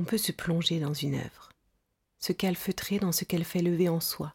[0.00, 1.50] On peut se plonger dans une œuvre,
[2.20, 4.34] se calfeutrer dans ce qu'elle fait lever en soi,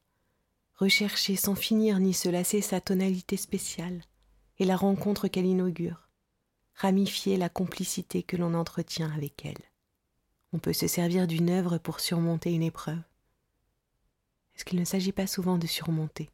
[0.75, 4.03] rechercher sans finir ni se lasser sa tonalité spéciale
[4.59, 6.07] et la rencontre qu'elle inaugure,
[6.75, 9.57] ramifier la complicité que l'on entretient avec elle.
[10.53, 13.02] On peut se servir d'une œuvre pour surmonter une épreuve.
[14.55, 16.29] Est-ce qu'il ne s'agit pas souvent de surmonter?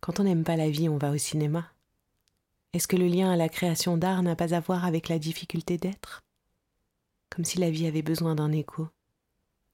[0.00, 1.70] Quand on n'aime pas la vie, on va au cinéma.
[2.72, 5.78] Est-ce que le lien à la création d'art n'a pas à voir avec la difficulté
[5.78, 6.24] d'être?
[7.30, 8.88] Comme si la vie avait besoin d'un écho,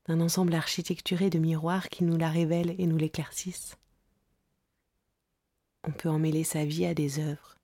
[0.07, 3.77] d'un ensemble architecturé de miroirs qui nous la révèlent et nous l'éclaircissent.
[5.87, 7.57] On peut emmêler sa vie à des œuvres.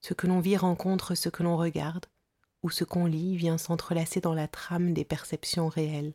[0.00, 2.06] Ce que l'on vit rencontre ce que l'on regarde,
[2.62, 6.14] ou ce qu'on lit vient s'entrelacer dans la trame des perceptions réelles.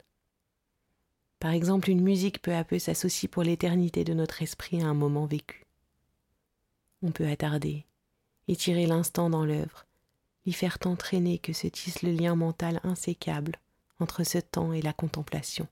[1.39, 4.93] Par exemple, une musique peu à peu s'associe pour l'éternité de notre esprit à un
[4.93, 5.65] moment vécu.
[7.01, 7.85] On peut attarder,
[8.47, 9.86] étirer l'instant dans l'œuvre,
[10.47, 13.57] y faire entraîner que se tisse le lien mental insécable
[13.99, 15.67] entre ce temps et la contemplation.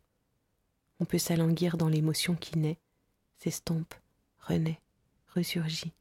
[1.00, 2.78] On peut s'alanguir dans l'émotion qui naît,
[3.40, 3.96] s'estompe,
[4.38, 4.82] renaît,
[5.34, 5.94] ressurgit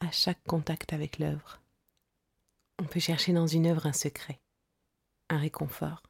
[0.00, 1.60] à chaque contact avec l'œuvre.
[2.78, 4.40] On peut chercher dans une œuvre un secret,
[5.28, 6.02] un réconfort.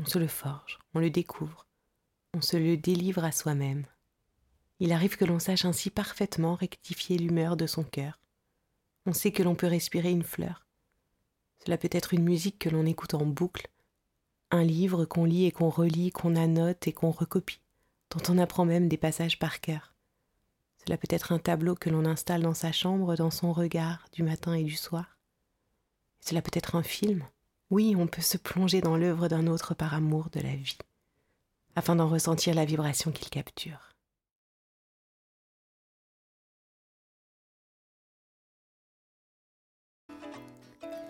[0.00, 1.66] On se le forge, on le découvre,
[2.34, 3.86] on se le délivre à soi-même.
[4.80, 8.20] Il arrive que l'on sache ainsi parfaitement rectifier l'humeur de son cœur.
[9.06, 10.66] On sait que l'on peut respirer une fleur,
[11.64, 13.68] cela peut être une musique que l'on écoute en boucle,
[14.50, 17.60] un livre qu'on lit et qu'on relit, qu'on annote et qu'on recopie,
[18.10, 19.94] dont on apprend même des passages par cœur.
[20.84, 24.22] Cela peut être un tableau que l'on installe dans sa chambre, dans son regard, du
[24.22, 25.18] matin et du soir.
[26.20, 27.24] Cela peut être un film.
[27.70, 30.78] Oui, on peut se plonger dans l'œuvre d'un autre par amour de la vie,
[31.76, 33.90] afin d'en ressentir la vibration qu'il capture.